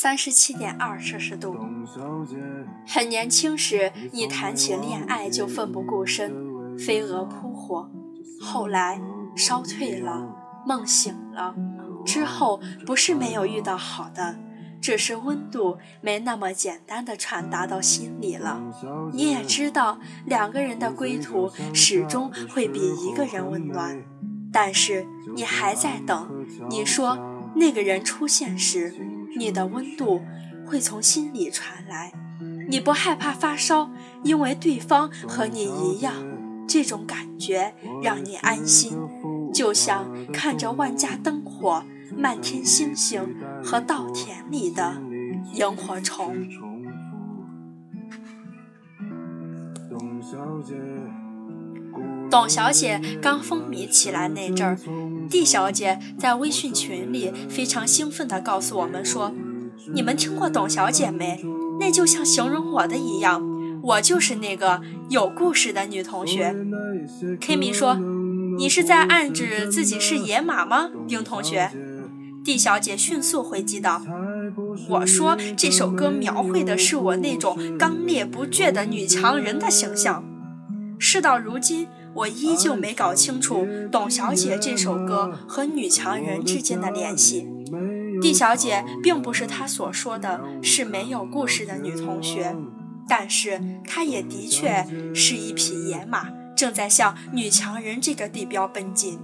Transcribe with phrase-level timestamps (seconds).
[0.00, 1.56] 三十七点二摄氏度。
[2.86, 7.90] 很年轻时，你谈起恋爱就奋不顾身，飞蛾扑火；
[8.40, 9.00] 后来
[9.34, 10.24] 烧退了，
[10.64, 11.52] 梦醒了，
[12.06, 14.36] 之后不是没有遇到好的。
[14.80, 18.62] 只是温度没那么简单的传达到心里了。
[19.12, 24.00] 你也知道，两个人的归途始终会比一个人温暖。
[24.52, 25.04] 但是
[25.34, 26.46] 你还在等。
[26.70, 27.18] 你说
[27.56, 28.94] 那个人出现时，
[29.38, 30.22] 你的温度
[30.66, 32.12] 会从心里传来。
[32.68, 33.90] 你不害怕发烧，
[34.22, 36.12] 因为对方和你一样，
[36.66, 38.98] 这种感觉让你安心，
[39.54, 41.82] 就像看着万家灯火。
[42.16, 45.00] 漫天星星和稻田里的
[45.52, 46.34] 萤火虫。
[49.88, 50.74] 董小姐
[52.30, 54.78] 董小姐刚风靡起来那阵儿
[55.30, 59.32] ，D 小姐在微信群里非常兴奋地告诉我们说
[59.94, 61.42] ：“你们听过董小姐没？
[61.80, 63.42] 那就像形容我的一样，
[63.82, 66.54] 我就是那个有故事的女同学。
[67.40, 67.98] ”K 米说
[68.58, 71.70] ：“你是在暗指自己是野马吗，丁同学？”
[72.44, 74.02] D 小姐迅速回击道
[74.90, 80.24] ：“我说这首歌描绘的是我那种刚烈不倔的女强人的形象。
[81.00, 87.46] 事到如今，我依旧没搞清楚董小姐这首歌和女强人之间的联系。
[88.20, 92.56] D 小姐并不是她所说的是没有故事的女同学，
[93.08, 94.84] 但是她也的确
[95.14, 99.18] 是一匹野马，正在向女强人这个地标奔进。”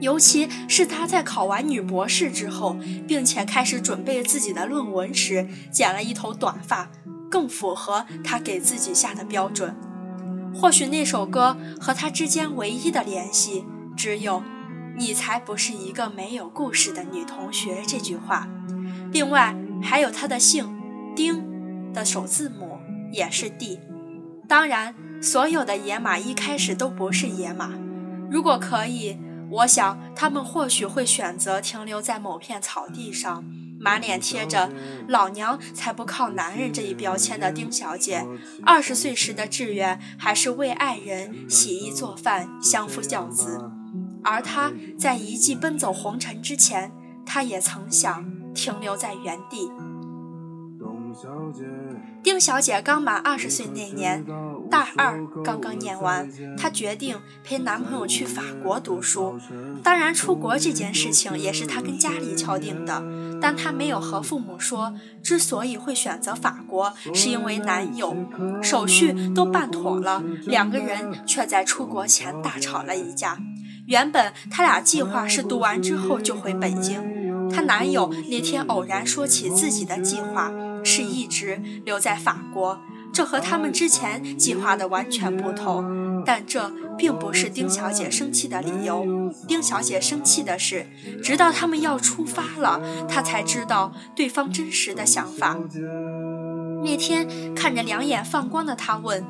[0.00, 6.90] 尤其是她在考完女博士之后，并且开始准备自己的论文时，剪了一头短发，
[7.30, 9.76] 更符合她给自己下的标准。
[10.54, 13.64] 或许那首歌和他之间唯一的联系，
[13.96, 14.42] 只有
[14.96, 18.48] “你才不是一个没有故事的女同学”这句话。
[19.12, 20.68] 另外，还有他的姓
[21.16, 22.78] 丁的首字母
[23.12, 23.78] 也是 D。
[24.48, 27.70] 当然，所有的野马一开始都不是野马。
[28.30, 29.18] 如果可以。
[29.52, 33.44] 我想，他们或许会选择停留在某片草地上，
[33.80, 34.70] 满脸贴着
[35.08, 38.24] “老娘才不靠男人”这一标签的丁小姐，
[38.62, 43.70] 二十岁时的志愿还是为爱人洗衣做饭、相夫教子。
[44.22, 46.92] 而她在一季奔走红尘之前，
[47.24, 49.70] 她也曾想停留在原地。
[52.22, 54.24] 丁小姐刚满二十岁那年。
[54.70, 59.38] 大二刚刚念完，她决定陪男朋友去法国读书。
[59.82, 63.02] 当然，出国这件事情也是她跟家里敲定的，
[63.40, 64.94] 但她没有和父母说。
[65.22, 68.16] 之所以会选择法国，是因为男友
[68.62, 73.38] 手续都办妥了，两个人却在出国前大吵了一架。
[73.86, 77.02] 原本他俩计划是读完之后就回北京，
[77.52, 80.52] 她男友那天偶然说起自己的计划
[80.84, 82.80] 是一直留在法国。
[83.12, 89.04] 这和他们之前计划的完全不同，但这并不是丁小姐生气的理由。
[89.48, 90.86] 丁小姐生气的是，
[91.20, 95.58] 直到他们要出发了，她才知道对方真实的想法。
[96.84, 99.24] 那天看着两眼放光的他问：“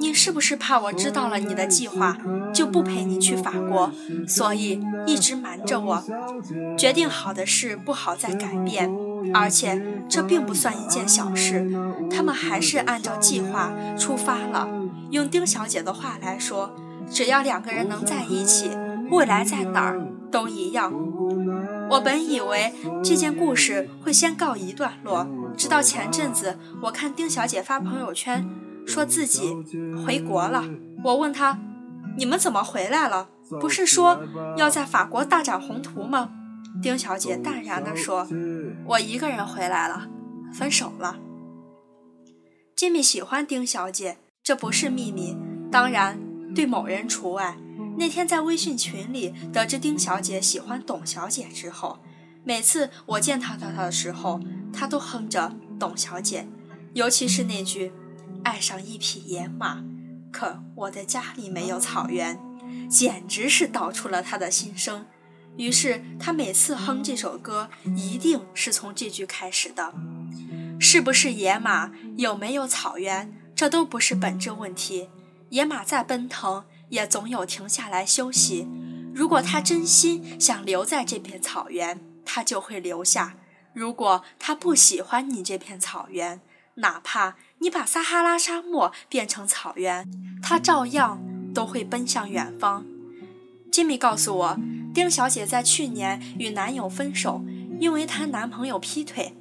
[0.00, 2.16] 你是不是怕我知道了你的计划，
[2.54, 3.92] 就不陪你去法国，
[4.26, 6.04] 所以一直瞒着我？
[6.76, 8.90] 决定好的事不好再改变。”
[9.34, 11.68] 而且这并不算一件小事，
[12.08, 14.68] 他们还是按照计划出发了。
[15.10, 16.74] 用丁小姐的话来说，
[17.10, 18.70] 只要两个人能在一起，
[19.10, 20.92] 未来在哪儿都一样。
[21.90, 22.72] 我本以为
[23.02, 25.26] 这件故事会先告一段落，
[25.56, 28.48] 直到前阵子我看丁小姐发朋友圈，
[28.88, 29.54] 说自己
[30.04, 30.64] 回国了。
[31.04, 31.60] 我问他
[32.18, 33.28] ：“你们怎么回来了？
[33.60, 34.20] 不是说
[34.56, 36.32] 要在法国大展宏图吗？”
[36.82, 38.26] 丁小姐淡然地说
[38.86, 40.08] ：“我一个人回来了，
[40.52, 41.18] 分手了。”
[42.74, 45.36] 吉米喜欢丁小姐，这不是秘密，
[45.70, 46.20] 当然
[46.54, 47.56] 对某人除外。
[47.96, 51.98] 那天在微信群里得知丁小姐喜欢董小姐之后，
[52.44, 54.40] 每次我见到她的时候，
[54.72, 56.46] 她都哼着董小姐，
[56.92, 57.92] 尤其是那句
[58.44, 59.84] “爱上一匹野马，
[60.32, 62.38] 可我的家里没有草原”，
[62.88, 65.06] 简直是道出了他的心声。
[65.56, 69.92] 于是他每次哼这首歌，一定是从这句开始的。
[70.78, 75.08] 是不是野马，有没有草原，这都不是本质问题。
[75.50, 78.68] 野马再奔腾，也总有停下来休息。
[79.12, 83.32] 如果他真心想留在这片草原，他就会留下；
[83.72, 86.40] 如果他不喜欢你这片草原，
[86.74, 90.08] 哪怕你把撒哈拉沙漠变成草原，
[90.42, 91.20] 它照样
[91.54, 92.84] 都会奔向远方。
[93.70, 94.58] 吉米告诉我。
[94.94, 97.44] 丁小姐在去年与男友分手，
[97.78, 99.32] 因为她男朋友劈腿。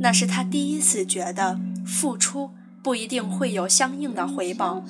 [0.00, 2.50] 那是她第一次觉得付出
[2.80, 4.84] 不一定会有相应的回报。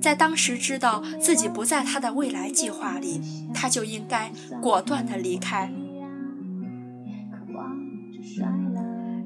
[0.00, 3.20] 在当时知道自己不在他的未来计划里，
[3.54, 5.70] 他就应该果断地离开。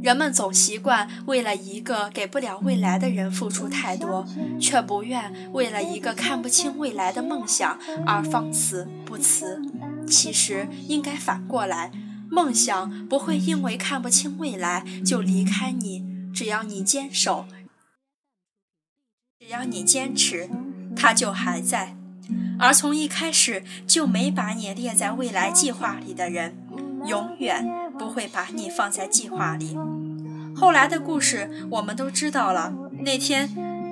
[0.05, 4.27] 人们总习惯为了一个给不了未来的人付出太多，
[4.61, 9.63] 却不愿为了一个看不清未来的梦想而放肆不辞。
[10.07, 11.91] 其实应该反过来，
[12.29, 16.05] 梦想不会因为看不清未来就离开你，
[16.35, 17.47] 只要你坚守，
[19.41, 20.51] 只要你坚持，
[20.95, 21.97] 它就还在。
[22.59, 26.55] 而从一开始就没把你列在未来计划里的人，
[27.07, 27.67] 永远
[27.99, 29.75] 不会把你放在计划里。
[30.57, 32.73] 后来的故事我们都知道了。
[33.01, 33.49] 那天，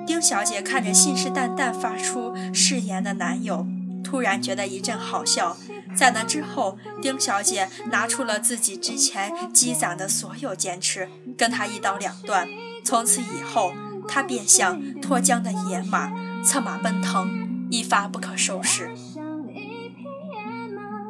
[0.07, 3.67] 丁小姐看着信誓旦旦发出誓言的男友，
[4.03, 5.57] 突然觉得一阵好笑。
[5.95, 12.47] 在那之后，丁小姐拿出了自己之前积攒的所有坚持，跟他一刀两断。
[12.83, 13.73] 从此以后，
[14.07, 16.11] 她便像脱缰的野马，
[16.43, 18.89] 策马奔腾，一发不可收拾。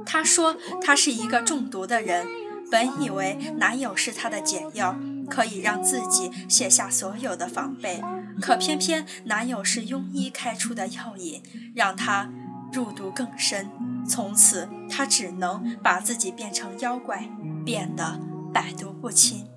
[0.06, 2.28] 她说：“她是一个中毒的人，
[2.74, 4.96] 本以为男友是她的解药。”
[5.30, 8.04] 可以让自己卸下所有的防备，
[8.42, 11.42] 可偏偏男友是庸医开出的药引，
[11.74, 12.30] 让她
[12.72, 13.70] 入毒更深。
[14.08, 17.30] 从此，她只能把自己变成妖怪，
[17.66, 18.20] 变得
[18.54, 19.48] 百毒不侵。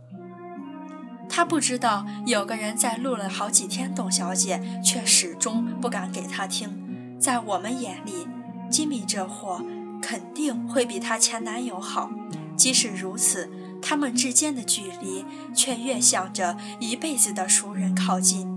[1.29, 7.19] 她不知道有个人在录了好几天，董小姐却始终不敢给她听。
[7.19, 8.29] 在我们眼里，
[8.71, 9.61] 吉米这货
[10.01, 12.09] 肯定会比她前男友好。
[12.57, 13.51] 即使如此。
[13.83, 15.25] 他们之间的距离
[15.55, 18.49] 却越向着一辈子的熟人靠近，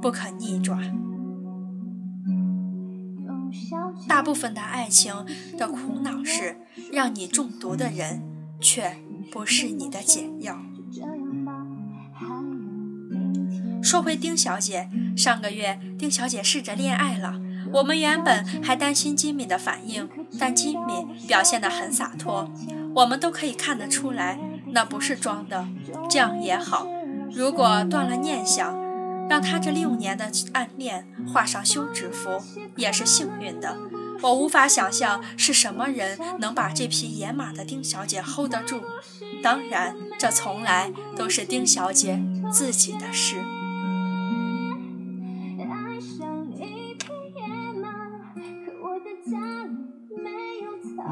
[0.00, 0.94] 不可逆转。
[4.06, 5.12] 大部分的爱情
[5.56, 6.58] 的苦恼是，
[6.92, 8.22] 让你中毒的人
[8.60, 8.98] 却
[9.32, 10.60] 不是你的解药。
[13.82, 17.40] 说回丁小姐，上个月丁小姐试着恋爱了，
[17.72, 20.08] 我们原本还担心吉米的反应，
[20.38, 22.48] 但吉米表现得很洒脱，
[22.94, 24.38] 我们都可以看得出来。
[24.70, 25.66] 那不是装的，
[26.10, 26.86] 这样也好。
[27.32, 28.78] 如果断了念想，
[29.28, 32.30] 让他这六年的暗恋画上休止符，
[32.76, 33.78] 也是幸运的。
[34.20, 38.82] 我无法想象是什么人能把这匹野马的丁小姐 hold 得住。
[39.42, 42.20] 当然，这从来都是丁小姐
[42.50, 43.36] 自己的事。
[45.60, 47.06] 爱上一只
[47.36, 47.90] 野马，
[48.34, 48.40] 可
[48.82, 49.38] 我的家
[50.10, 51.02] 没有草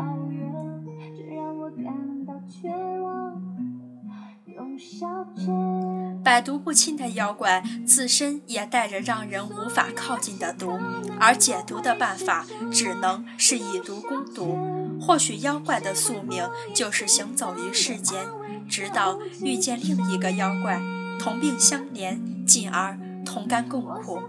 [6.25, 10.79] 百毒不侵的妖怪自身也带着让人无法靠近的毒，
[11.21, 14.59] 而解毒的办法只能是以毒攻毒。
[15.01, 18.27] 或许妖怪的宿命就是行走于世间，
[18.69, 20.81] 直到遇见另一个妖怪，
[21.19, 24.21] 同病相怜，进而同甘共苦。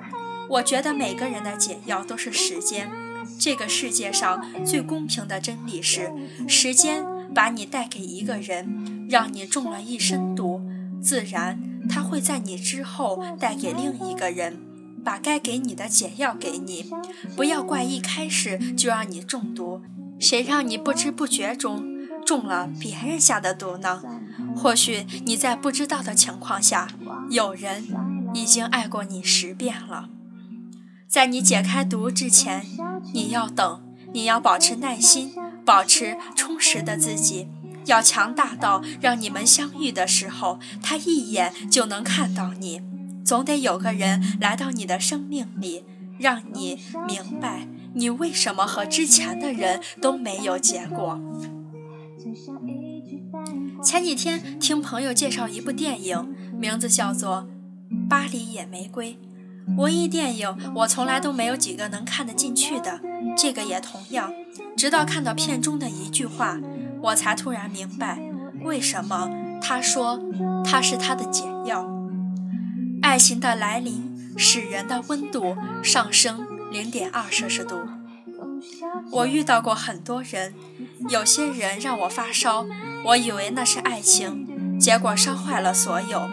[0.49, 2.89] 我觉得每个人的解药都是时间。
[3.39, 6.11] 这个世界上最公平的真理是，
[6.47, 10.61] 时间把你带给一个人，让你中了一身毒，
[11.01, 11.61] 自然。
[11.89, 14.59] 他会在你之后带给另一个人，
[15.05, 16.91] 把该给你的解药给你。
[17.35, 19.81] 不要怪一开始就让你中毒，
[20.19, 21.85] 谁让你不知不觉中
[22.25, 24.01] 中了别人下的毒呢？
[24.53, 26.89] 或许你在不知道的情况下，
[27.29, 27.85] 有人
[28.33, 30.09] 已经爱过你十遍了。
[31.07, 32.65] 在你解开毒之前，
[33.13, 35.31] 你要等，你要保持耐心，
[35.63, 37.47] 保持充实的自己。
[37.87, 42.81] 要强大到让你们相遇的时候，他一眼就能看到你。
[43.25, 45.83] 总得有个人来到你的生命里，
[46.17, 51.19] 让你明白你为什么和之前的人都没有结果。
[53.83, 57.47] 前几天听朋友介绍一部电影，名字叫做
[58.07, 59.13] 《巴黎野玫瑰》。
[59.75, 63.01] 文艺电影我从来都没有几个能看得进去的，
[63.35, 64.31] 这个也同样。
[64.77, 66.57] 直到看到片中的一句话。
[66.99, 68.19] 我才突然明白，
[68.63, 69.29] 为什么
[69.61, 70.19] 他说
[70.65, 71.87] 他是他的解药。
[73.03, 77.75] 爱情的来临使人的温度上升零点二摄氏度。
[79.11, 80.55] 我遇到过很多人，
[81.09, 82.65] 有些人让我发烧，
[83.05, 86.27] 我以为那是爱情，结果烧坏了所有；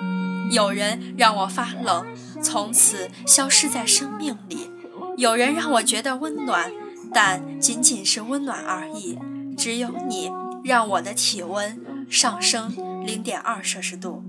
[0.51, 2.07] 有人让我发冷，
[2.45, 4.71] 从此消失在生命里；
[5.17, 6.71] 有人让我觉得温暖，
[7.13, 9.19] 但仅仅是温暖而已。
[9.57, 10.31] 只有你。
[10.65, 12.75] 让我的体温上升
[13.05, 14.25] 零点二摄氏度，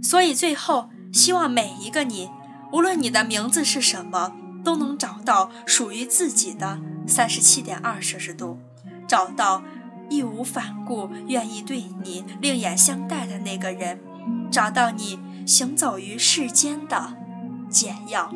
[0.00, 2.30] 所以最后希望每一个你，
[2.72, 4.32] 无论你的名字是什么，
[4.62, 8.60] 都能找到属于自己的三十七点二摄氏度，
[9.08, 9.64] 找到
[10.08, 13.98] 义无反顾愿意对你另眼相待的那个人，
[14.52, 17.16] 找到你行走于世间的
[17.70, 18.30] 简要。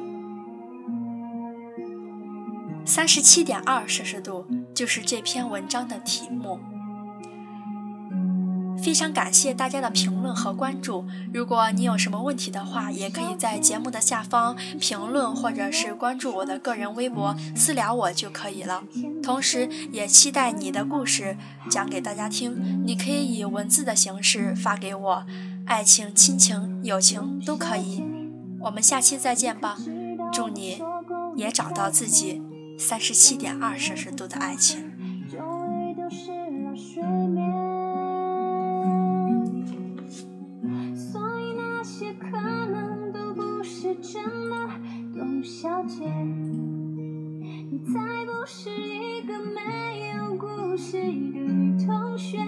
[2.86, 6.60] 三十七点二摄氏度就是这篇文章的题目。
[8.82, 11.06] 非常感谢大家的评论和关注。
[11.32, 18.84] 如果你有什么问题的话，也可以在节目的下方评论，或者是关注我的个人微博私聊我就可以了。
[19.22, 21.38] 同时，也期待你的故事
[21.70, 22.84] 讲给大家听。
[22.84, 25.24] 你可以以文字的形式发给我，
[25.64, 28.13] 爱情、亲情、友情都可以。
[28.64, 29.76] 我们下期再见吧，
[30.32, 30.82] 祝你
[31.36, 32.42] 也找到自己
[32.78, 34.90] 三十七点二摄氏度的爱情。
[45.42, 46.04] 小姐，
[47.70, 52.38] 你才不是一个没有故事的女同学。